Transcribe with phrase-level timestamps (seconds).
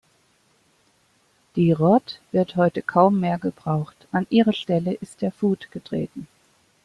[1.55, 6.27] Die "Rod" wird heute kaum mehr gebraucht; an ihre Stelle ist der Foot getreten.